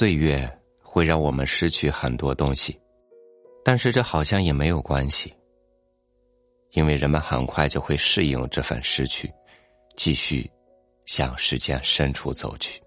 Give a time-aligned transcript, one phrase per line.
[0.00, 0.50] 岁月
[0.82, 2.74] 会让我们失去很多东西，
[3.62, 5.30] 但是这好像也没有关系，
[6.70, 9.30] 因为人们很快就会适应这份失去，
[9.96, 10.50] 继续
[11.04, 12.82] 向时间深处走去。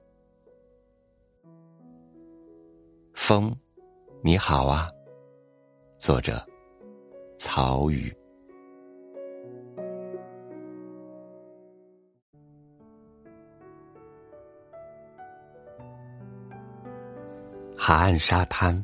[3.13, 3.55] 风，
[4.23, 4.89] 你好啊。
[5.99, 6.43] 作者：
[7.37, 8.11] 曹禺。
[17.85, 18.81] 海岸沙滩，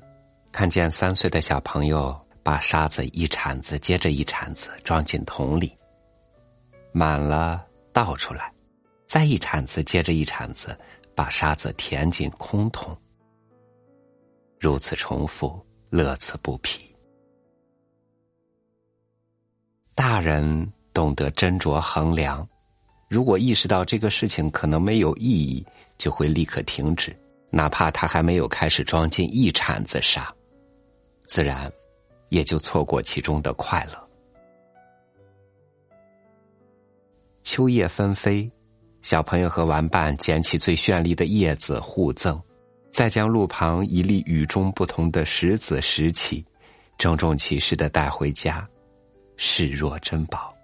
[0.52, 2.14] 看见三岁的小朋友
[2.44, 5.74] 把沙子一铲子接着一铲子装进桶里，
[6.92, 8.54] 满了倒出来，
[9.08, 10.78] 再一铲子接着一铲子
[11.16, 12.94] 把沙子填进空桶，
[14.60, 16.94] 如此重复，乐此不疲。
[19.96, 22.46] 大人懂得斟酌衡量，
[23.08, 25.66] 如果意识到这个事情可能没有意义，
[25.98, 27.18] 就会立刻停止。
[27.52, 30.32] 哪怕他还没有开始装进一铲子沙，
[31.24, 31.72] 自然
[32.30, 34.10] 也就错过其中的快乐。
[37.42, 38.50] 秋叶纷飞，
[39.02, 42.40] 小朋友和玩伴捡起最绚丽的叶子互赠，
[42.92, 46.46] 再将路旁一粒与众不同的石子拾起，
[47.00, 48.70] 郑重其事的带回家，
[49.38, 50.56] 视若珍宝。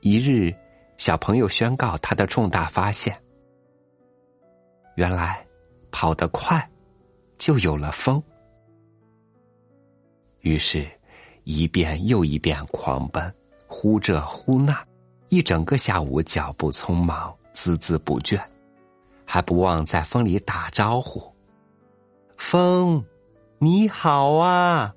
[0.00, 0.54] 一日。
[1.02, 3.20] 小朋友宣告他的重大发现：
[4.94, 5.44] 原来
[5.90, 6.70] 跑得快
[7.38, 8.22] 就有了风。
[10.42, 10.86] 于是，
[11.42, 13.34] 一遍又一遍狂奔，
[13.66, 14.80] 呼这呼那，
[15.28, 18.40] 一整个下午脚步匆忙，孜孜不倦，
[19.26, 21.20] 还不忘在风里打招呼
[22.38, 23.04] ：“风，
[23.58, 24.94] 你好啊！”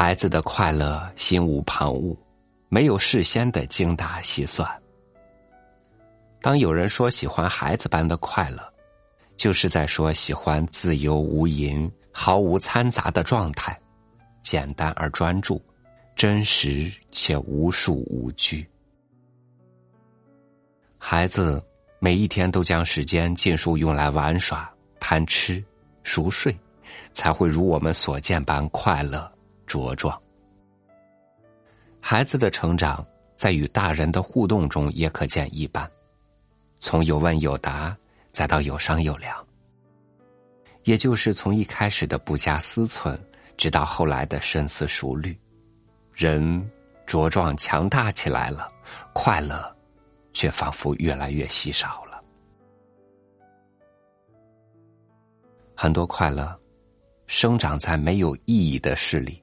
[0.00, 2.16] 孩子的快乐心无旁骛，
[2.68, 4.64] 没有事先的精打细算。
[6.40, 8.62] 当有人说喜欢孩子般的快乐，
[9.36, 13.76] 就是在说喜欢自由无垠、毫无掺杂的状态，
[14.40, 15.60] 简单而专注，
[16.14, 18.64] 真实且无数无拘。
[20.96, 21.60] 孩子
[21.98, 25.60] 每一天都将时间尽数用来玩耍、贪吃、
[26.04, 26.56] 熟睡，
[27.10, 29.28] 才会如我们所见般快乐。
[29.68, 30.20] 茁壮，
[32.00, 33.06] 孩子的成长
[33.36, 35.88] 在与大人的互动中也可见一斑，
[36.78, 37.94] 从有问有答，
[38.32, 39.46] 再到有商有量，
[40.84, 43.16] 也就是从一开始的不加思忖，
[43.58, 45.38] 直到后来的深思熟虑，
[46.14, 46.70] 人
[47.06, 48.72] 茁壮强大起来了，
[49.12, 49.76] 快乐
[50.32, 52.24] 却仿佛越来越稀少了，
[55.76, 56.58] 很多快乐
[57.26, 59.42] 生长在没有意义的事里。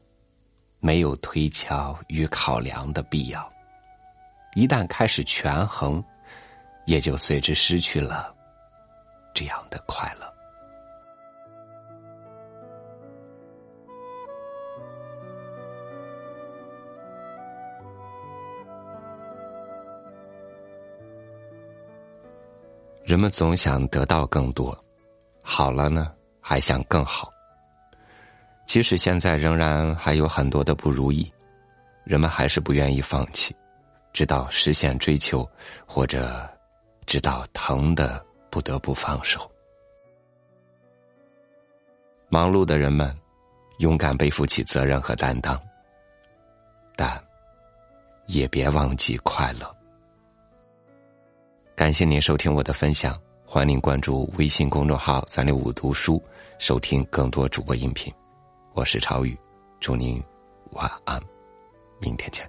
[0.86, 3.52] 没有推敲与考量的必要，
[4.54, 6.04] 一旦开始权衡，
[6.86, 8.32] 也就随之失去了
[9.34, 10.32] 这样的快乐。
[23.04, 24.78] 人们总想得到更多，
[25.42, 27.35] 好了呢，还想更好。
[28.76, 31.32] 即使现在仍然还有很多的不如意，
[32.04, 33.56] 人们还是不愿意放弃，
[34.12, 35.50] 直到实现追求，
[35.86, 36.46] 或者
[37.06, 39.50] 直到疼的不得不放手。
[42.28, 43.18] 忙碌的人们
[43.78, 45.58] 勇敢背负起责任和担当，
[46.98, 47.18] 但
[48.26, 49.74] 也别忘记快乐。
[51.78, 56.22] 感谢您收听我的分享，欢迎您关注微信公众号“三六五读书”，
[56.60, 58.14] 收听更多主播音频。
[58.76, 59.40] 我是朝雨，
[59.80, 60.22] 祝您
[60.72, 61.18] 晚安，
[62.02, 62.46] 明天见。